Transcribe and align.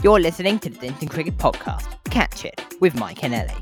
You're 0.00 0.20
listening 0.20 0.60
to 0.60 0.70
the 0.70 0.78
Dinton 0.78 1.08
Cricket 1.08 1.38
Podcast. 1.38 1.86
Catch 2.04 2.44
it 2.44 2.62
with 2.80 2.94
Mike 2.94 3.24
and 3.24 3.34
Ellie. 3.34 3.52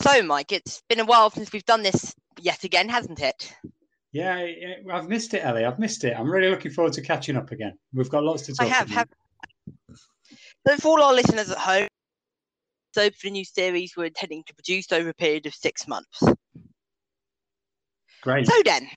So, 0.00 0.22
Mike, 0.22 0.52
it's 0.52 0.80
been 0.88 1.00
a 1.00 1.04
while 1.04 1.28
since 1.30 1.52
we've 1.52 1.64
done 1.64 1.82
this 1.82 2.14
yet 2.40 2.62
again, 2.62 2.88
hasn't 2.88 3.20
it? 3.20 3.52
Yeah, 4.12 4.46
I've 4.92 5.08
missed 5.08 5.34
it, 5.34 5.44
Ellie. 5.44 5.64
I've 5.64 5.80
missed 5.80 6.04
it. 6.04 6.14
I'm 6.16 6.30
really 6.30 6.50
looking 6.50 6.70
forward 6.70 6.92
to 6.92 7.02
catching 7.02 7.36
up 7.36 7.50
again. 7.50 7.76
We've 7.92 8.08
got 8.08 8.22
lots 8.22 8.42
to 8.42 8.54
talk 8.54 8.64
I 8.64 8.68
have. 8.68 8.86
about. 8.92 9.08
have. 9.88 9.98
So, 10.68 10.76
for 10.76 10.88
all 10.90 11.02
our 11.02 11.14
listeners 11.14 11.50
at 11.50 11.58
home, 11.58 11.88
so 12.94 13.10
for 13.10 13.24
the 13.24 13.30
new 13.30 13.44
series 13.44 13.94
we're 13.96 14.04
intending 14.04 14.44
to 14.46 14.54
produce 14.54 14.92
over 14.92 15.08
a 15.08 15.14
period 15.14 15.46
of 15.46 15.54
six 15.54 15.88
months. 15.88 16.22
Great. 18.22 18.46
So 18.46 18.54
then, 18.64 18.88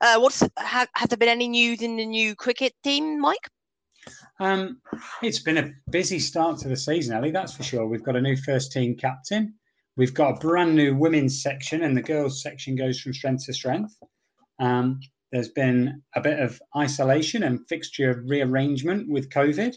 uh, 0.00 0.18
what's 0.18 0.42
have, 0.56 0.88
have 0.94 1.08
there 1.08 1.18
been 1.18 1.28
any 1.28 1.48
news 1.48 1.82
in 1.82 1.96
the 1.96 2.06
new 2.06 2.34
cricket 2.34 2.72
team, 2.82 3.20
Mike? 3.20 3.48
Um, 4.40 4.80
it's 5.22 5.38
been 5.38 5.58
a 5.58 5.72
busy 5.90 6.18
start 6.18 6.58
to 6.58 6.68
the 6.68 6.76
season, 6.76 7.16
Ellie. 7.16 7.30
That's 7.30 7.54
for 7.54 7.62
sure. 7.62 7.86
We've 7.86 8.02
got 8.02 8.16
a 8.16 8.20
new 8.20 8.36
first 8.36 8.72
team 8.72 8.96
captain. 8.96 9.54
We've 9.96 10.14
got 10.14 10.36
a 10.36 10.40
brand 10.40 10.74
new 10.74 10.96
women's 10.96 11.42
section, 11.42 11.82
and 11.82 11.96
the 11.96 12.02
girls 12.02 12.42
section 12.42 12.74
goes 12.74 13.00
from 13.00 13.14
strength 13.14 13.46
to 13.46 13.52
strength. 13.52 13.96
Um, 14.58 15.00
there's 15.30 15.50
been 15.50 16.02
a 16.14 16.20
bit 16.20 16.40
of 16.40 16.60
isolation 16.76 17.42
and 17.44 17.66
fixture 17.68 18.22
rearrangement 18.26 19.08
with 19.08 19.30
COVID. 19.30 19.76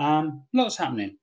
Um, 0.00 0.44
lots 0.52 0.76
happening. 0.76 1.16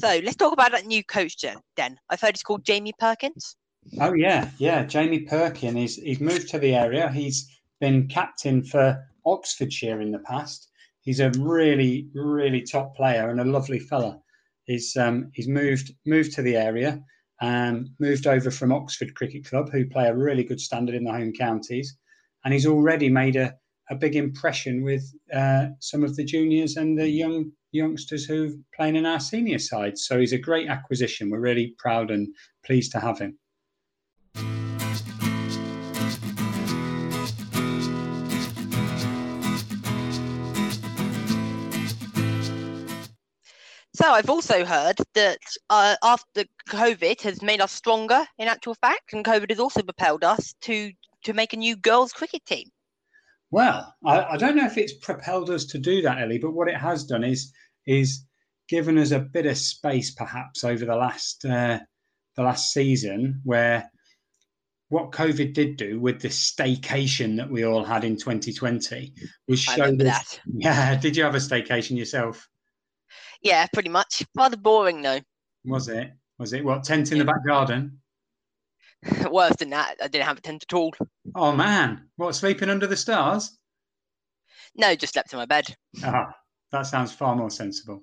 So 0.00 0.20
let's 0.24 0.36
talk 0.36 0.54
about 0.54 0.72
that 0.72 0.86
new 0.86 1.04
coach 1.04 1.36
then. 1.76 1.98
I've 2.08 2.20
heard 2.20 2.30
it's 2.30 2.42
called 2.42 2.64
Jamie 2.64 2.94
Perkins. 2.98 3.56
Oh 4.00 4.14
yeah, 4.14 4.48
yeah. 4.56 4.84
Jamie 4.84 5.20
Perkin 5.20 5.76
is 5.76 5.96
he's 5.96 6.20
moved 6.20 6.48
to 6.50 6.58
the 6.58 6.74
area. 6.74 7.10
He's 7.10 7.48
been 7.80 8.08
captain 8.08 8.62
for 8.62 8.98
Oxfordshire 9.26 10.00
in 10.00 10.10
the 10.10 10.18
past. 10.20 10.68
He's 11.02 11.20
a 11.20 11.30
really, 11.38 12.08
really 12.14 12.62
top 12.62 12.96
player 12.96 13.28
and 13.28 13.40
a 13.40 13.44
lovely 13.44 13.78
fella. 13.78 14.18
He's 14.64 14.96
um, 14.96 15.30
he's 15.34 15.48
moved 15.48 15.92
moved 16.06 16.32
to 16.32 16.42
the 16.42 16.56
area, 16.56 17.02
um, 17.42 17.94
moved 17.98 18.26
over 18.26 18.50
from 18.50 18.72
Oxford 18.72 19.14
Cricket 19.14 19.44
Club, 19.44 19.70
who 19.70 19.84
play 19.86 20.08
a 20.08 20.16
really 20.16 20.44
good 20.44 20.60
standard 20.60 20.94
in 20.94 21.04
the 21.04 21.12
home 21.12 21.32
counties, 21.32 21.96
and 22.44 22.54
he's 22.54 22.66
already 22.66 23.10
made 23.10 23.36
a, 23.36 23.54
a 23.90 23.96
big 23.96 24.16
impression 24.16 24.82
with 24.82 25.04
uh, 25.34 25.68
some 25.80 26.04
of 26.04 26.16
the 26.16 26.24
juniors 26.24 26.76
and 26.76 26.98
the 26.98 27.08
young 27.08 27.52
youngsters 27.72 28.24
who've 28.24 28.56
playing 28.74 28.96
in 28.96 29.06
our 29.06 29.20
senior 29.20 29.58
side. 29.58 29.98
So 29.98 30.18
he's 30.18 30.32
a 30.32 30.38
great 30.38 30.68
acquisition. 30.68 31.30
We're 31.30 31.40
really 31.40 31.74
proud 31.78 32.10
and 32.10 32.34
pleased 32.64 32.92
to 32.92 33.00
have 33.00 33.18
him. 33.18 33.38
So 44.00 44.12
I've 44.12 44.30
also 44.30 44.64
heard 44.64 44.96
that 45.12 45.40
uh, 45.68 45.94
after 46.02 46.44
COVID 46.70 47.20
has 47.20 47.42
made 47.42 47.60
us 47.60 47.70
stronger 47.70 48.24
in 48.38 48.48
actual 48.48 48.74
fact, 48.74 49.12
and 49.12 49.22
COVID 49.22 49.50
has 49.50 49.60
also 49.60 49.82
propelled 49.82 50.24
us 50.24 50.54
to 50.62 50.90
to 51.24 51.32
make 51.34 51.52
a 51.52 51.56
new 51.58 51.76
girls 51.76 52.10
cricket 52.12 52.42
team. 52.46 52.70
Well, 53.50 53.94
I, 54.04 54.22
I, 54.22 54.36
don't 54.36 54.56
know 54.56 54.66
if 54.66 54.78
it's 54.78 54.92
propelled 54.92 55.50
us 55.50 55.64
to 55.66 55.78
do 55.78 56.02
that, 56.02 56.20
Ellie, 56.20 56.38
but 56.38 56.52
what 56.52 56.68
it 56.68 56.76
has 56.76 57.04
done 57.04 57.24
is 57.24 57.52
is 57.86 58.24
given 58.68 58.96
us 58.96 59.10
a 59.10 59.18
bit 59.18 59.46
of 59.46 59.58
space, 59.58 60.12
perhaps 60.12 60.62
over 60.62 60.84
the 60.84 60.94
last 60.94 61.44
uh, 61.44 61.80
the 62.36 62.42
last 62.42 62.72
season, 62.72 63.40
where 63.44 63.90
what 64.88 65.12
COVID 65.12 65.52
did 65.52 65.76
do 65.76 66.00
with 66.00 66.20
the 66.20 66.28
staycation 66.28 67.36
that 67.36 67.50
we 67.50 67.64
all 67.64 67.84
had 67.84 68.04
in 68.04 68.16
2020 68.16 69.14
was 69.48 69.60
show 69.60 69.84
us, 69.84 69.96
that. 69.98 70.40
Yeah, 70.46 70.96
did 70.96 71.16
you 71.16 71.22
have 71.24 71.34
a 71.34 71.38
staycation 71.38 71.96
yourself? 71.96 72.48
Yeah, 73.42 73.66
pretty 73.72 73.88
much. 73.88 74.24
Rather 74.36 74.56
boring 74.56 75.02
though. 75.02 75.20
Was 75.64 75.88
it? 75.88 76.12
Was 76.38 76.52
it 76.52 76.64
what 76.64 76.84
tent 76.84 77.10
in 77.10 77.18
yeah. 77.18 77.24
the 77.24 77.26
back 77.26 77.46
garden? 77.46 78.00
Worse 79.30 79.56
than 79.56 79.70
that, 79.70 79.96
I 80.02 80.08
didn't 80.08 80.26
have 80.26 80.38
a 80.38 80.42
tent 80.42 80.64
at 80.68 80.74
all. 80.74 80.92
Oh 81.34 81.52
man, 81.52 82.08
what 82.16 82.34
sleeping 82.34 82.68
under 82.68 82.86
the 82.86 82.96
stars? 82.96 83.56
No, 84.76 84.94
just 84.94 85.14
slept 85.14 85.32
in 85.32 85.38
my 85.38 85.46
bed. 85.46 85.74
Ah, 86.04 86.34
that 86.72 86.86
sounds 86.86 87.12
far 87.12 87.34
more 87.34 87.50
sensible. 87.50 88.02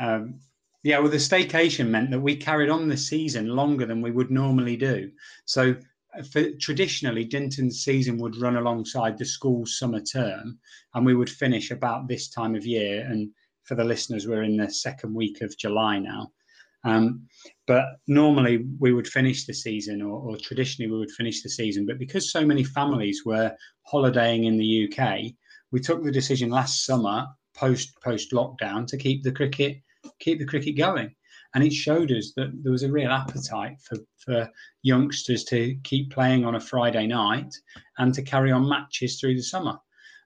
Um, 0.00 0.40
yeah, 0.82 0.98
well, 0.98 1.10
the 1.10 1.16
staycation 1.16 1.88
meant 1.88 2.10
that 2.10 2.20
we 2.20 2.36
carried 2.36 2.68
on 2.68 2.88
the 2.88 2.96
season 2.96 3.48
longer 3.48 3.86
than 3.86 4.02
we 4.02 4.10
would 4.10 4.30
normally 4.30 4.76
do. 4.76 5.10
So, 5.44 5.74
uh, 6.16 6.22
for, 6.22 6.50
traditionally, 6.60 7.24
Dinton's 7.24 7.82
season 7.82 8.18
would 8.18 8.36
run 8.36 8.56
alongside 8.56 9.18
the 9.18 9.24
school's 9.24 9.78
summer 9.78 10.00
term, 10.00 10.58
and 10.94 11.06
we 11.06 11.14
would 11.14 11.30
finish 11.30 11.70
about 11.70 12.08
this 12.08 12.28
time 12.28 12.54
of 12.54 12.66
year. 12.66 13.06
And 13.08 13.30
for 13.64 13.74
the 13.74 13.84
listeners, 13.84 14.26
we're 14.26 14.44
in 14.44 14.56
the 14.56 14.70
second 14.70 15.14
week 15.14 15.40
of 15.42 15.56
July 15.58 15.98
now. 15.98 16.30
Um, 16.86 17.26
but 17.66 17.84
normally 18.06 18.64
we 18.78 18.92
would 18.92 19.08
finish 19.08 19.44
the 19.44 19.52
season, 19.52 20.00
or, 20.00 20.20
or, 20.20 20.36
traditionally 20.36 20.90
we 20.90 20.98
would 20.98 21.10
finish 21.10 21.42
the 21.42 21.50
season. 21.50 21.84
But 21.84 21.98
because 21.98 22.30
so 22.30 22.46
many 22.46 22.62
families 22.62 23.22
were 23.26 23.52
holidaying 23.82 24.44
in 24.44 24.56
the 24.56 24.88
UK, 24.88 25.32
we 25.72 25.80
took 25.80 26.04
the 26.04 26.12
decision 26.12 26.48
last 26.48 26.86
summer, 26.86 27.26
post 27.56 27.92
post 28.04 28.30
lockdown, 28.30 28.86
to 28.86 28.96
keep 28.96 29.24
the 29.24 29.32
cricket 29.32 29.78
keep 30.20 30.38
the 30.38 30.46
cricket 30.46 30.76
going. 30.76 31.12
And 31.54 31.64
it 31.64 31.72
showed 31.72 32.12
us 32.12 32.32
that 32.36 32.52
there 32.62 32.72
was 32.72 32.84
a 32.84 32.92
real 32.92 33.10
appetite 33.10 33.80
for, 33.82 33.98
for 34.18 34.48
youngsters 34.82 35.42
to 35.44 35.74
keep 35.82 36.12
playing 36.12 36.44
on 36.44 36.54
a 36.54 36.60
Friday 36.60 37.06
night 37.06 37.52
and 37.98 38.14
to 38.14 38.22
carry 38.22 38.52
on 38.52 38.68
matches 38.68 39.18
through 39.18 39.34
the 39.34 39.42
summer. 39.42 39.76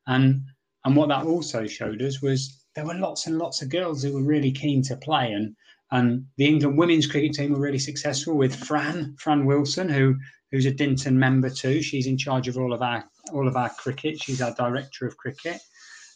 And 0.07 0.43
and 0.85 0.97
what 0.97 1.09
that 1.09 1.25
also 1.25 1.67
showed 1.67 2.03
us 2.03 2.21
was 2.21 2.65
there 2.75 2.87
were 2.87 2.95
lots 2.95 3.27
and 3.27 3.39
lots 3.39 3.63
of 3.63 3.71
girls 3.71 4.03
who 4.03 4.13
were 4.13 4.23
really 4.23 4.53
keen 4.53 4.83
to 4.83 4.97
play 4.97 5.33
and 5.33 5.55
and 5.93 6.25
the 6.37 6.47
England 6.47 6.79
women's 6.79 7.07
cricket 7.07 7.33
team 7.33 7.53
were 7.53 7.61
really 7.61 7.79
successful 7.79 8.37
with 8.37 8.55
Fran, 8.55 9.17
Fran 9.19 9.45
Wilson, 9.45 9.89
who 9.89 10.17
who's 10.51 10.67
a 10.67 10.73
Dinton 10.73 11.19
member 11.19 11.51
too. 11.51 11.83
She's 11.83 12.07
in 12.07 12.19
charge 12.19 12.49
of 12.49 12.57
all 12.57 12.73
of 12.73 12.83
our 12.83 13.05
all 13.33 13.49
of 13.49 13.57
our 13.57 13.71
cricket. 13.71 14.23
She's 14.23 14.43
our 14.43 14.55
director 14.55 15.07
of 15.07 15.17
cricket. 15.17 15.61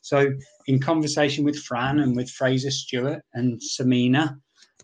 So, 0.02 0.32
in 0.66 0.80
conversation 0.80 1.44
with 1.44 1.58
Fran 1.58 2.00
and 2.00 2.14
with 2.14 2.30
Fraser 2.30 2.70
Stewart 2.70 3.22
and 3.32 3.60
Samina, 3.60 4.38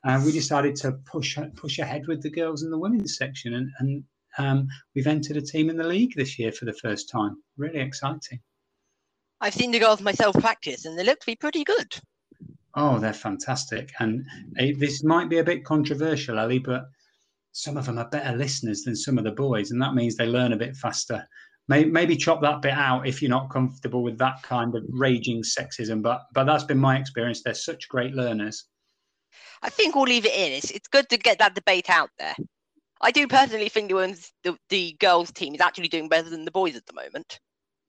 uh, 0.04 0.22
we 0.24 0.32
decided 0.32 0.76
to 0.76 0.92
push 1.04 1.38
push 1.56 1.78
ahead 1.78 2.06
with 2.06 2.22
the 2.22 2.30
girls 2.30 2.62
in 2.62 2.70
the 2.70 2.78
women's 2.78 3.16
section, 3.16 3.54
and, 3.54 3.70
and 3.78 4.04
um, 4.38 4.68
we've 4.94 5.06
entered 5.06 5.36
a 5.36 5.42
team 5.42 5.68
in 5.68 5.76
the 5.76 5.84
league 5.84 6.14
this 6.16 6.38
year 6.38 6.52
for 6.52 6.64
the 6.64 6.72
first 6.72 7.10
time. 7.10 7.36
Really 7.56 7.80
exciting. 7.80 8.40
I've 9.42 9.54
seen 9.54 9.70
the 9.70 9.78
girls 9.78 10.00
myself 10.00 10.36
practice, 10.40 10.84
and 10.84 10.98
they 10.98 11.04
look 11.04 11.20
to 11.20 11.26
be 11.26 11.36
pretty 11.36 11.64
good. 11.64 11.94
Oh, 12.74 12.98
they're 12.98 13.12
fantastic. 13.12 13.92
And 13.98 14.24
uh, 14.58 14.66
this 14.78 15.02
might 15.02 15.28
be 15.28 15.38
a 15.38 15.44
bit 15.44 15.64
controversial, 15.64 16.38
Ellie, 16.38 16.58
but 16.58 16.88
some 17.52 17.76
of 17.76 17.86
them 17.86 17.98
are 17.98 18.08
better 18.08 18.36
listeners 18.36 18.82
than 18.82 18.94
some 18.94 19.18
of 19.18 19.24
the 19.24 19.32
boys, 19.32 19.70
and 19.70 19.82
that 19.82 19.94
means 19.94 20.16
they 20.16 20.26
learn 20.26 20.52
a 20.52 20.56
bit 20.56 20.76
faster. 20.76 21.26
Maybe, 21.68 21.90
maybe 21.90 22.16
chop 22.16 22.40
that 22.42 22.62
bit 22.62 22.72
out 22.72 23.06
if 23.06 23.20
you're 23.20 23.28
not 23.28 23.50
comfortable 23.50 24.02
with 24.02 24.18
that 24.18 24.42
kind 24.42 24.74
of 24.74 24.84
raging 24.88 25.42
sexism. 25.42 26.02
But 26.02 26.22
but 26.32 26.44
that's 26.44 26.64
been 26.64 26.78
my 26.78 26.98
experience. 26.98 27.42
They're 27.42 27.54
such 27.54 27.88
great 27.88 28.14
learners. 28.14 28.66
I 29.62 29.68
think 29.68 29.94
we'll 29.94 30.04
leave 30.04 30.24
it 30.24 30.34
in. 30.34 30.52
It's, 30.52 30.70
it's 30.70 30.88
good 30.88 31.08
to 31.10 31.18
get 31.18 31.38
that 31.38 31.54
debate 31.54 31.90
out 31.90 32.10
there. 32.18 32.34
I 33.02 33.10
do 33.10 33.26
personally 33.26 33.68
think 33.68 33.88
the, 33.88 33.94
ones, 33.94 34.32
the, 34.42 34.56
the 34.68 34.96
girls' 35.00 35.32
team 35.32 35.54
is 35.54 35.60
actually 35.60 35.88
doing 35.88 36.08
better 36.08 36.28
than 36.28 36.44
the 36.44 36.50
boys 36.50 36.76
at 36.76 36.86
the 36.86 36.92
moment. 36.92 37.38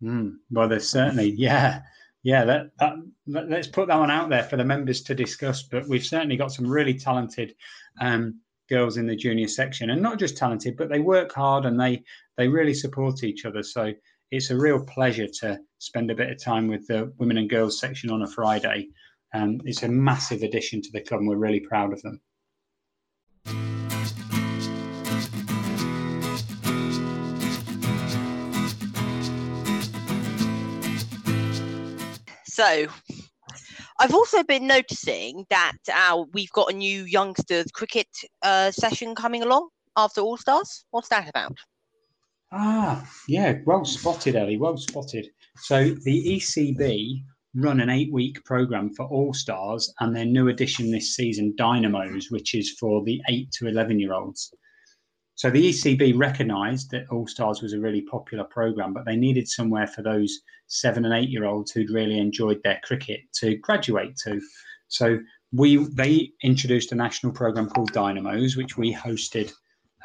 Mm, 0.03 0.35
well, 0.49 0.67
there's 0.67 0.89
certainly, 0.89 1.31
yeah 1.31 1.81
yeah, 2.23 2.45
that, 2.45 2.71
that, 2.79 2.95
let's 3.25 3.67
put 3.67 3.87
that 3.87 3.99
one 3.99 4.11
out 4.11 4.29
there 4.29 4.43
for 4.43 4.57
the 4.57 4.65
members 4.65 5.01
to 5.03 5.15
discuss. 5.15 5.63
But 5.63 5.87
we've 5.87 6.05
certainly 6.05 6.37
got 6.37 6.51
some 6.51 6.67
really 6.67 6.93
talented 6.93 7.55
um, 7.99 8.39
girls 8.69 8.97
in 8.97 9.07
the 9.07 9.15
junior 9.15 9.47
section, 9.47 9.89
and 9.89 10.01
not 10.01 10.19
just 10.19 10.37
talented, 10.37 10.77
but 10.77 10.89
they 10.89 10.99
work 10.99 11.33
hard 11.33 11.65
and 11.65 11.79
they 11.79 12.03
they 12.37 12.47
really 12.47 12.73
support 12.73 13.23
each 13.23 13.45
other. 13.45 13.63
So 13.63 13.93
it's 14.29 14.49
a 14.49 14.57
real 14.57 14.83
pleasure 14.85 15.27
to 15.41 15.59
spend 15.79 16.09
a 16.11 16.15
bit 16.15 16.29
of 16.29 16.41
time 16.41 16.67
with 16.67 16.87
the 16.87 17.11
women 17.17 17.37
and 17.37 17.49
girls 17.49 17.79
section 17.79 18.09
on 18.11 18.21
a 18.21 18.27
Friday. 18.27 18.89
Um, 19.33 19.61
it's 19.65 19.83
a 19.83 19.87
massive 19.87 20.43
addition 20.43 20.81
to 20.81 20.91
the 20.91 21.01
club, 21.01 21.21
and 21.21 21.29
we're 21.29 21.37
really 21.37 21.59
proud 21.59 21.91
of 21.91 22.01
them. 22.01 22.21
So 32.51 32.85
I've 33.97 34.13
also 34.13 34.43
been 34.43 34.67
noticing 34.67 35.45
that 35.49 35.77
uh, 35.93 36.25
we've 36.33 36.51
got 36.51 36.73
a 36.73 36.75
new 36.75 37.05
youngsters 37.05 37.71
cricket 37.71 38.09
uh, 38.43 38.71
session 38.71 39.15
coming 39.15 39.41
along 39.41 39.69
after 39.95 40.19
All 40.19 40.35
Stars. 40.35 40.83
What's 40.91 41.07
that 41.07 41.29
about? 41.29 41.57
Ah, 42.51 43.09
yeah, 43.29 43.59
well 43.65 43.85
spotted, 43.85 44.35
Ellie. 44.35 44.57
Well 44.57 44.75
spotted. 44.75 45.27
So 45.59 45.95
the 46.03 46.39
ECB 46.39 47.23
run 47.55 47.79
an 47.79 47.89
eight 47.89 48.11
week 48.11 48.43
program 48.43 48.93
for 48.95 49.05
All 49.05 49.33
Stars 49.33 49.93
and 50.01 50.13
their 50.13 50.25
new 50.25 50.49
addition 50.49 50.91
this 50.91 51.15
season, 51.15 51.53
Dynamos, 51.57 52.31
which 52.31 52.53
is 52.53 52.75
for 52.77 53.01
the 53.05 53.21
8 53.29 53.49
to 53.59 53.67
11 53.67 53.97
year 53.97 54.11
olds. 54.11 54.53
So 55.41 55.49
the 55.49 55.69
ECB 55.69 56.19
recognised 56.19 56.91
that 56.91 57.09
All 57.09 57.25
Stars 57.25 57.63
was 57.63 57.73
a 57.73 57.79
really 57.79 58.01
popular 58.01 58.43
program, 58.43 58.93
but 58.93 59.05
they 59.05 59.15
needed 59.15 59.47
somewhere 59.47 59.87
for 59.87 60.03
those 60.03 60.41
seven 60.67 61.03
and 61.03 61.15
eight 61.15 61.29
year 61.29 61.45
olds 61.45 61.71
who'd 61.71 61.89
really 61.89 62.19
enjoyed 62.19 62.61
their 62.63 62.79
cricket 62.83 63.21
to 63.39 63.55
graduate 63.55 64.15
to. 64.17 64.39
So 64.89 65.17
we 65.51 65.77
they 65.77 66.29
introduced 66.43 66.91
a 66.91 66.95
national 66.95 67.31
program 67.31 67.69
called 67.69 67.91
Dynamos, 67.91 68.55
which 68.55 68.77
we 68.77 68.93
hosted 68.93 69.51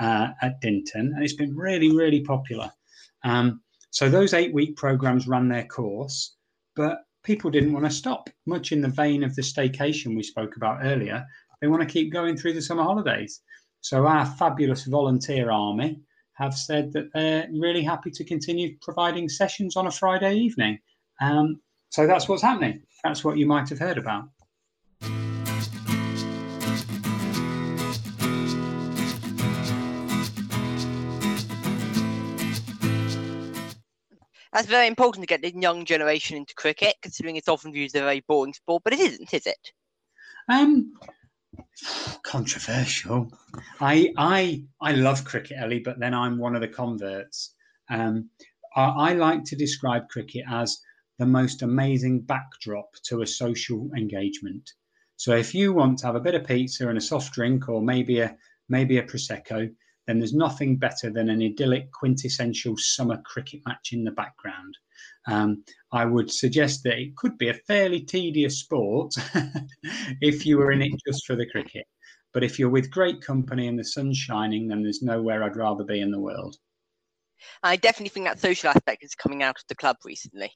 uh, 0.01 0.29
at 0.41 0.59
Dinton, 0.63 1.13
and 1.15 1.23
it's 1.23 1.37
been 1.37 1.55
really 1.55 1.95
really 1.95 2.23
popular. 2.23 2.73
Um, 3.23 3.61
so 3.91 4.09
those 4.09 4.33
eight 4.33 4.55
week 4.55 4.75
programs 4.77 5.29
ran 5.29 5.49
their 5.49 5.67
course, 5.67 6.35
but 6.77 7.01
people 7.25 7.51
didn't 7.51 7.75
want 7.75 7.85
to 7.85 7.91
stop. 7.91 8.31
Much 8.47 8.73
in 8.73 8.81
the 8.81 8.89
vein 8.89 9.23
of 9.23 9.37
the 9.37 9.43
staycation 9.43 10.17
we 10.17 10.23
spoke 10.23 10.57
about 10.57 10.79
earlier, 10.83 11.27
they 11.61 11.67
want 11.67 11.83
to 11.83 11.93
keep 11.93 12.11
going 12.11 12.39
through 12.39 12.55
the 12.55 12.63
summer 12.63 12.85
holidays. 12.85 13.43
So 13.89 14.05
our 14.05 14.27
fabulous 14.27 14.83
volunteer 14.83 15.49
army 15.49 16.01
have 16.33 16.55
said 16.57 16.93
that 16.93 17.13
they're 17.15 17.49
really 17.53 17.85
happy 17.85 18.11
to 18.11 18.25
continue 18.25 18.77
providing 18.83 19.29
sessions 19.29 19.77
on 19.77 19.87
a 19.87 19.93
Friday 19.93 20.35
evening. 20.35 20.81
Um, 21.21 21.61
so 21.91 22.05
that's 22.05 22.29
what's 22.29 22.43
happening. 22.43 22.83
That's 23.05 23.23
what 23.23 23.39
you 23.39 23.47
might 23.47 23.69
have 23.69 23.79
heard 23.79 23.97
about. 23.97 24.25
That's 34.53 34.67
very 34.67 34.89
important 34.89 35.23
to 35.23 35.29
get 35.29 35.43
the 35.43 35.55
young 35.55 35.85
generation 35.85 36.37
into 36.37 36.57
cricket, 36.57 36.97
considering 37.03 37.37
it's 37.37 37.47
often 37.47 37.73
viewed 37.73 37.87
as 37.87 37.95
a 37.95 38.01
very 38.01 38.25
boring 38.27 38.53
sport, 38.53 38.83
but 38.83 38.95
it 38.95 38.99
isn't, 38.99 39.33
is 39.33 39.47
it? 39.47 39.71
Um, 40.49 40.93
controversial. 42.23 43.31
I 43.81 44.13
I 44.17 44.65
I 44.81 44.93
love 44.93 45.25
cricket, 45.25 45.57
Ellie, 45.59 45.81
but 45.81 45.99
then 45.99 46.15
I'm 46.15 46.39
one 46.39 46.55
of 46.55 46.61
the 46.61 46.69
converts. 46.69 47.55
Um, 47.91 48.31
I, 48.75 49.11
I 49.11 49.13
like 49.15 49.45
to 49.45 49.57
describe 49.57 50.09
cricket 50.09 50.45
as 50.51 50.79
the 51.19 51.27
most 51.27 51.63
amazing 51.63 52.23
backdrop 52.23 52.91
to 53.05 53.23
a 53.23 53.27
social 53.27 53.91
engagement. 53.97 54.71
So 55.17 55.35
if 55.35 55.55
you 55.55 55.73
want 55.73 55.99
to 56.01 56.07
have 56.07 56.17
a 56.17 56.21
bit 56.21 56.35
of 56.35 56.47
pizza 56.47 56.89
and 56.89 56.99
a 56.99 57.01
soft 57.01 57.33
drink, 57.33 57.69
or 57.69 57.83
maybe 57.83 58.21
a 58.21 58.37
maybe 58.69 58.99
a 58.99 59.03
prosecco, 59.03 59.71
then 60.07 60.19
there's 60.19 60.35
nothing 60.35 60.77
better 60.77 61.11
than 61.11 61.29
an 61.29 61.43
idyllic, 61.43 61.91
quintessential 61.93 62.77
summer 62.79 63.21
cricket 63.25 63.61
match 63.67 63.93
in 63.93 64.05
the 64.05 64.11
background. 64.11 64.77
Um, 65.27 65.65
I 65.93 66.05
would 66.05 66.31
suggest 66.31 66.85
that 66.85 66.99
it 66.99 67.17
could 67.17 67.37
be 67.39 67.49
a 67.49 67.55
fairly 67.55 68.01
tedious 68.01 68.61
sport 68.61 69.15
if 70.21 70.47
you 70.47 70.59
were 70.59 70.73
in 70.73 70.83
it 70.83 70.93
just 71.07 71.27
for 71.27 71.35
the 71.35 71.51
cricket. 71.51 71.87
But 72.33 72.45
if 72.45 72.59
you're 72.59 72.71
with 72.71 72.91
great 72.91 73.21
company 73.21 73.67
and 73.67 73.79
the 73.79 73.85
sun's 73.85 74.19
shining, 74.19 74.69
then 74.69 74.83
there's 74.83 75.03
nowhere 75.03 75.43
I'd 75.43 75.57
rather 75.57 75.85
be 75.85 76.01
in 76.01 76.11
the 76.11 76.21
world. 76.21 76.57
I 77.63 77.77
definitely 77.77 78.11
think 78.11 78.27
that 78.27 78.39
social 78.39 78.71
aspect 78.71 79.03
is 79.03 79.15
coming 79.15 79.43
out 79.43 79.57
of 79.57 79.65
the 79.69 79.75
club 79.75 79.97
recently. 80.05 80.53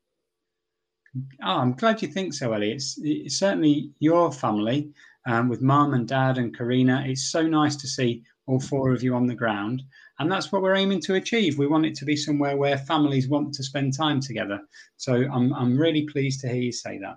Oh, 1.42 1.58
I'm 1.58 1.72
glad 1.72 2.02
you 2.02 2.08
think 2.08 2.34
so, 2.34 2.52
Ellie. 2.52 2.72
It's, 2.72 2.96
it's 3.02 3.38
certainly 3.38 3.90
your 3.98 4.30
family 4.30 4.92
um, 5.26 5.48
with 5.48 5.60
mum 5.60 5.94
and 5.94 6.06
dad 6.06 6.38
and 6.38 6.56
Karina. 6.56 7.04
It's 7.06 7.32
so 7.32 7.46
nice 7.46 7.76
to 7.76 7.88
see 7.88 8.22
all 8.50 8.60
four 8.60 8.92
of 8.92 9.02
you 9.02 9.14
on 9.14 9.26
the 9.26 9.34
ground. 9.34 9.82
And 10.18 10.30
that's 10.30 10.50
what 10.50 10.60
we're 10.60 10.74
aiming 10.74 11.00
to 11.02 11.14
achieve. 11.14 11.56
We 11.56 11.68
want 11.68 11.86
it 11.86 11.94
to 11.96 12.04
be 12.04 12.16
somewhere 12.16 12.56
where 12.56 12.76
families 12.76 13.28
want 13.28 13.54
to 13.54 13.62
spend 13.62 13.96
time 13.96 14.20
together. 14.20 14.60
So 14.96 15.14
I'm, 15.32 15.54
I'm 15.54 15.78
really 15.78 16.06
pleased 16.06 16.40
to 16.40 16.48
hear 16.48 16.60
you 16.60 16.72
say 16.72 16.98
that. 16.98 17.16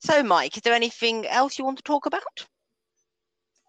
So, 0.00 0.22
Mike, 0.22 0.56
is 0.56 0.62
there 0.62 0.74
anything 0.74 1.26
else 1.26 1.58
you 1.58 1.64
want 1.64 1.78
to 1.78 1.84
talk 1.84 2.06
about? 2.06 2.22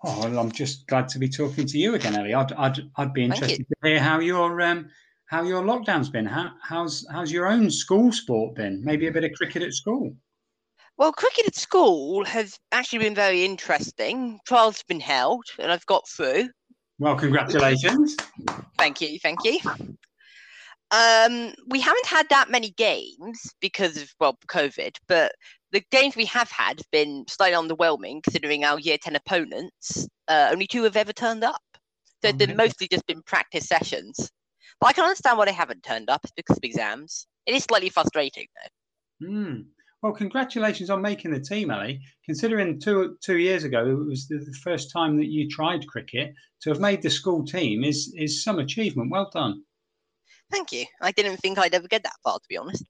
Oh, 0.03 0.19
well, 0.21 0.39
I'm 0.39 0.51
just 0.51 0.87
glad 0.87 1.09
to 1.09 1.19
be 1.19 1.29
talking 1.29 1.65
to 1.65 1.77
you 1.77 1.95
again, 1.95 2.15
Ellie. 2.15 2.33
I'd, 2.33 2.53
I'd, 2.53 2.79
I'd 2.95 3.13
be 3.13 3.23
interested 3.23 3.65
to 3.67 3.87
hear 3.87 3.99
how 3.99 4.19
your 4.19 4.61
um, 4.61 4.89
how 5.27 5.43
your 5.43 5.61
lockdown's 5.61 6.09
been. 6.09 6.25
How, 6.25 6.51
how's 6.61 7.05
how's 7.11 7.31
your 7.31 7.47
own 7.47 7.69
school 7.69 8.11
sport 8.11 8.55
been? 8.55 8.83
Maybe 8.83 9.07
a 9.07 9.11
bit 9.11 9.23
of 9.23 9.31
cricket 9.33 9.61
at 9.61 9.73
school. 9.73 10.15
Well, 10.97 11.11
cricket 11.11 11.45
at 11.45 11.55
school 11.55 12.25
has 12.25 12.57
actually 12.71 12.99
been 12.99 13.13
very 13.13 13.45
interesting. 13.45 14.39
Trials 14.47 14.77
have 14.77 14.87
been 14.87 14.99
held, 14.99 15.43
and 15.59 15.71
I've 15.71 15.85
got 15.85 16.07
through. 16.07 16.49
Well, 16.97 17.15
congratulations. 17.15 18.15
Thank 18.79 19.01
you, 19.01 19.19
thank 19.19 19.43
you. 19.43 19.59
Um, 20.89 21.53
we 21.67 21.81
haven't 21.81 22.05
had 22.07 22.27
that 22.29 22.49
many 22.49 22.71
games 22.71 23.53
because 23.59 23.97
of 23.97 24.09
well 24.19 24.37
COVID, 24.47 24.95
but 25.07 25.33
the 25.73 25.83
games 25.91 26.15
we 26.15 26.25
have 26.25 26.49
had 26.49 26.79
have 26.79 26.91
been 26.91 27.25
slightly 27.27 27.57
underwhelming 27.57 28.23
considering 28.23 28.63
our 28.63 28.79
year 28.79 28.97
ten 28.99 29.17
opponents. 29.17 30.07
Uh, 30.29 30.47
only 30.51 30.67
two 30.67 30.83
have 30.83 30.95
ever 30.95 31.11
turned 31.11 31.43
up, 31.43 31.61
so 32.23 32.31
they've 32.31 32.55
mostly 32.55 32.87
just 32.87 33.05
been 33.05 33.21
practice 33.23 33.67
sessions. 33.67 34.31
But 34.79 34.87
I 34.87 34.93
can 34.93 35.03
understand 35.03 35.37
why 35.37 35.45
they 35.45 35.53
haven't 35.53 35.83
turned 35.83 36.09
up. 36.09 36.21
It's 36.23 36.33
because 36.35 36.57
of 36.57 36.63
exams. 36.63 37.27
It 37.45 37.55
is 37.55 37.63
slightly 37.63 37.89
frustrating, 37.89 38.47
though. 38.55 39.27
Mm. 39.27 39.65
Well, 40.03 40.13
congratulations 40.13 40.89
on 40.89 41.01
making 41.01 41.31
the 41.31 41.39
team, 41.39 41.71
Ellie. 41.71 41.99
Considering 42.25 42.79
two 42.79 43.17
two 43.23 43.37
years 43.37 43.63
ago 43.63 43.85
it 43.85 44.07
was 44.07 44.27
the, 44.27 44.37
the 44.37 44.57
first 44.63 44.91
time 44.91 45.17
that 45.17 45.25
you 45.25 45.49
tried 45.49 45.87
cricket, 45.87 46.33
to 46.61 46.69
have 46.69 46.79
made 46.79 47.01
the 47.01 47.09
school 47.09 47.43
team 47.43 47.83
is 47.83 48.13
is 48.15 48.43
some 48.43 48.59
achievement. 48.59 49.11
Well 49.11 49.29
done. 49.33 49.63
Thank 50.51 50.71
you. 50.71 50.85
I 51.01 51.11
didn't 51.11 51.37
think 51.37 51.57
I'd 51.57 51.73
ever 51.73 51.87
get 51.87 52.03
that 52.03 52.15
far, 52.23 52.37
to 52.37 52.45
be 52.47 52.57
honest. 52.57 52.85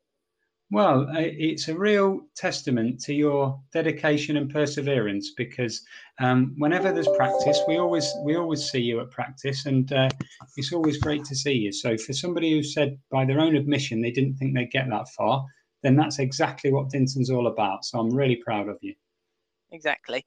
Well, 0.69 1.08
it's 1.14 1.69
a 1.69 1.78
real 1.78 2.28
testament 2.36 3.00
to 3.04 3.14
your 3.14 3.58
dedication 3.72 4.36
and 4.36 4.52
perseverance 4.52 5.31
because 5.38 5.81
um, 6.19 6.56
whenever 6.58 6.92
there's 6.92 7.08
practice, 7.16 7.58
we 7.69 7.78
always 7.78 8.12
we 8.25 8.36
always 8.36 8.69
see 8.69 8.81
you 8.81 9.00
at 9.00 9.10
practice, 9.10 9.66
and 9.66 9.92
uh, 9.94 10.10
it's 10.58 10.74
always 10.74 10.98
great 10.98 11.24
to 11.25 11.36
see 11.36 11.54
you. 11.54 11.72
So, 11.72 11.98
for 11.98 12.12
somebody 12.12 12.52
who 12.52 12.64
said 12.64 13.00
by 13.10 13.24
their 13.24 13.40
own 13.40 13.56
admission 13.56 14.02
they 14.02 14.12
didn't 14.12 14.36
think 14.36 14.56
they'd 14.56 14.69
get 14.69 14.90
that 14.90 15.08
far, 15.10 15.46
then 15.84 15.96
that's 15.96 16.19
exactly 16.19 16.69
what 16.69 16.90
Dinton's 16.90 17.30
all 17.30 17.48
about. 17.48 17.86
So, 17.86 18.00
I'm 18.00 18.14
really 18.14 18.36
proud 18.36 18.68
of 18.68 18.78
you. 18.81 18.94
Exactly. 19.72 20.25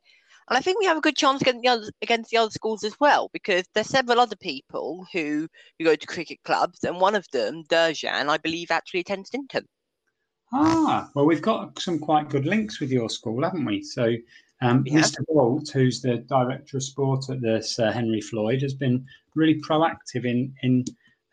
And 0.49 0.57
I 0.57 0.63
think 0.63 0.81
we 0.81 0.87
have 0.87 0.97
a 0.97 1.03
good 1.03 1.17
chance 1.17 1.43
against 1.43 1.61
the 1.61 1.69
other, 1.69 1.91
against 2.01 2.31
the 2.31 2.39
other 2.39 2.51
schools 2.51 2.83
as 2.83 2.95
well, 2.99 3.29
because 3.35 3.65
there's 3.75 3.89
several 3.89 4.19
other 4.19 4.37
people 4.37 5.07
who, 5.13 5.47
who 5.79 5.85
go 5.85 5.95
to 5.95 6.07
cricket 6.07 6.39
clubs, 6.45 6.83
and 6.83 6.99
one 6.99 7.15
of 7.15 7.27
them, 7.31 7.63
Derjan, 7.65 8.31
I 8.31 8.39
believe, 8.39 8.70
actually 8.70 9.01
attends 9.01 9.29
Dinton. 9.29 9.67
Ah, 10.53 11.09
well, 11.15 11.27
we've 11.27 11.43
got 11.43 11.79
some 11.79 11.99
quite 11.99 12.29
good 12.29 12.45
links 12.45 12.81
with 12.81 12.91
your 12.91 13.09
school, 13.09 13.45
haven't 13.45 13.65
we? 13.65 13.83
So, 13.83 14.15
um, 14.63 14.83
yeah. 14.87 15.01
Mr. 15.01 15.25
Walt, 15.29 15.71
who's 15.71 16.03
the 16.03 16.19
director 16.19 16.77
of 16.77 16.83
sport 16.83 17.31
at 17.31 17.41
the 17.41 17.63
Sir 17.63 17.93
Henry 17.93 18.21
Floyd, 18.21 18.63
has 18.63 18.75
been 18.75 19.07
really 19.35 19.61
proactive 19.61 20.25
in 20.25 20.53
in 20.63 20.85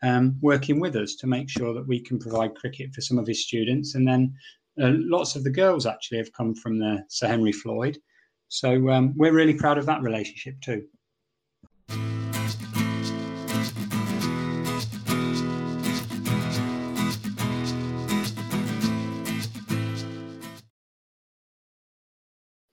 um, 0.02 0.36
working 0.40 0.78
with 0.78 0.94
us 0.96 1.16
to 1.16 1.26
make 1.26 1.50
sure 1.50 1.74
that 1.74 1.86
we 1.86 2.00
can 2.00 2.18
provide 2.18 2.54
cricket 2.54 2.94
for 2.94 3.00
some 3.00 3.18
of 3.18 3.26
his 3.26 3.44
students. 3.44 3.96
And 3.96 4.06
then 4.06 4.34
uh, 4.80 4.92
lots 4.94 5.34
of 5.34 5.42
the 5.42 5.50
girls 5.50 5.86
actually 5.86 6.18
have 6.18 6.32
come 6.32 6.54
from 6.54 6.78
the 6.78 7.04
Sir 7.08 7.26
Henry 7.26 7.52
Floyd. 7.52 7.98
So 8.48 8.90
um, 8.90 9.12
we're 9.16 9.32
really 9.32 9.54
proud 9.54 9.78
of 9.78 9.86
that 9.86 10.02
relationship 10.02 10.60
too. 10.60 10.86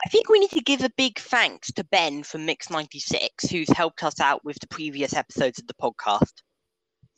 I 0.06 0.08
think 0.08 0.30
we 0.30 0.38
need 0.38 0.52
to 0.52 0.62
give 0.62 0.84
a 0.84 0.92
big 0.98 1.18
thanks 1.18 1.72
to 1.72 1.84
Ben 1.84 2.22
from 2.22 2.46
Mix 2.46 2.70
96, 2.70 3.50
who's 3.50 3.70
helped 3.70 4.04
us 4.04 4.20
out 4.20 4.46
with 4.46 4.56
the 4.60 4.68
previous 4.68 5.16
episodes 5.16 5.58
of 5.58 5.66
the 5.66 5.74
podcast. 5.82 6.44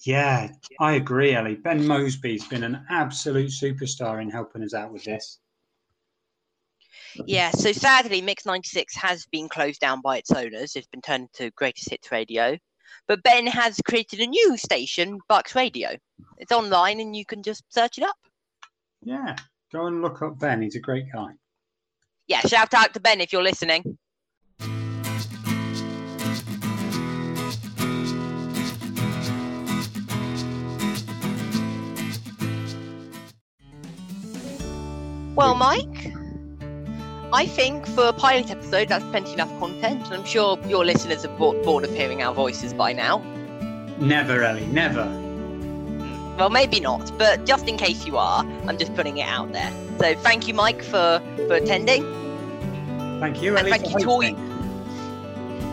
Yeah, 0.05 0.51
I 0.79 0.93
agree, 0.93 1.35
Ellie. 1.35 1.55
Ben 1.55 1.85
Mosby's 1.85 2.47
been 2.47 2.63
an 2.63 2.85
absolute 2.89 3.49
superstar 3.49 4.21
in 4.21 4.29
helping 4.29 4.63
us 4.63 4.73
out 4.73 4.93
with 4.93 5.03
this. 5.03 5.39
Yeah, 7.25 7.51
so 7.51 7.73
sadly, 7.73 8.21
Mix 8.21 8.45
96 8.45 8.95
has 8.95 9.25
been 9.33 9.49
closed 9.49 9.81
down 9.81 9.99
by 9.99 10.19
its 10.19 10.31
owners. 10.31 10.77
It's 10.77 10.87
been 10.87 11.01
turned 11.01 11.27
to 11.33 11.51
Greatest 11.51 11.89
Hits 11.89 12.09
Radio. 12.09 12.57
But 13.05 13.21
Ben 13.21 13.47
has 13.47 13.81
created 13.85 14.21
a 14.21 14.27
new 14.27 14.55
station, 14.55 15.19
Bucks 15.27 15.55
Radio. 15.55 15.97
It's 16.37 16.53
online 16.53 17.01
and 17.01 17.13
you 17.13 17.25
can 17.25 17.43
just 17.43 17.65
search 17.67 17.97
it 17.97 18.05
up. 18.05 18.15
Yeah, 19.03 19.35
go 19.73 19.87
and 19.87 20.01
look 20.01 20.21
up 20.21 20.39
Ben. 20.39 20.61
He's 20.61 20.77
a 20.77 20.79
great 20.79 21.11
guy 21.11 21.33
yeah, 22.27 22.41
shout 22.41 22.73
out 22.73 22.93
to 22.93 22.99
Ben 22.99 23.21
if 23.21 23.31
you're 23.31 23.43
listening. 23.43 23.97
Well, 35.35 35.53
Mike, 35.53 36.11
I 37.31 37.45
think 37.45 37.85
for 37.85 38.07
a 38.07 38.13
pilot 38.13 38.49
episode, 38.49 38.89
that's 38.89 39.05
plenty 39.05 39.33
enough 39.33 39.49
content. 39.59 40.05
And 40.05 40.15
I'm 40.15 40.25
sure 40.25 40.57
your 40.67 40.83
listeners 40.83 41.23
are 41.25 41.37
bored 41.37 41.83
of 41.83 41.93
hearing 41.93 42.23
our 42.23 42.33
voices 42.33 42.73
by 42.73 42.91
now. 42.91 43.19
Never, 43.99 44.43
Ellie, 44.43 44.65
never. 44.65 45.26
Well, 46.37 46.51
maybe 46.51 46.79
not, 46.79 47.17
but 47.17 47.45
just 47.45 47.67
in 47.67 47.77
case 47.77 48.05
you 48.05 48.15
are, 48.17 48.45
I'm 48.67 48.77
just 48.77 48.93
putting 48.93 49.17
it 49.17 49.27
out 49.27 49.51
there. 49.53 49.71
So 49.97 50.13
thank 50.21 50.47
you, 50.47 50.53
Mike, 50.53 50.83
for, 50.83 51.19
for 51.47 51.55
attending. 51.55 52.03
Thank 53.19 53.41
you, 53.41 53.57
and 53.57 53.67
Ellie, 53.67 53.71
thank 53.71 53.91
you 53.91 53.99
to 53.99 54.07
all 54.07 54.21
you. 54.21 54.35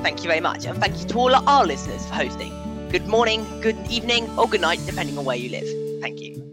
Thank 0.03 0.23
you 0.23 0.29
very 0.29 0.41
much, 0.41 0.65
and 0.65 0.79
thank 0.79 0.99
you 0.99 1.07
to 1.07 1.19
all 1.19 1.35
our 1.35 1.67
listeners 1.67 2.07
for 2.07 2.15
hosting. 2.15 2.89
Good 2.89 3.07
morning, 3.07 3.45
good 3.61 3.77
evening, 3.91 4.27
or 4.39 4.49
good 4.49 4.63
night, 4.63 4.81
depending 4.87 5.19
on 5.19 5.27
where 5.27 5.37
you 5.37 5.51
live. 5.51 6.01
Thank 6.01 6.21
you. 6.23 6.44